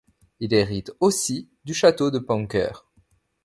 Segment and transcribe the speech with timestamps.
[0.39, 2.71] Il hérite aussi du château de Panker.